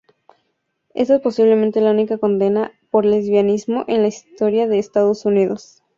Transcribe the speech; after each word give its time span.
Esta 0.95 1.13
es 1.17 1.21
posiblemente 1.21 1.79
la 1.79 1.91
única 1.91 2.17
condena 2.17 2.71
por 2.89 3.05
lesbianismo 3.05 3.85
en 3.87 4.01
la 4.01 4.07
historia 4.07 4.67
de 4.67 4.79
Estados 4.79 5.25
Unidos. 5.25 5.83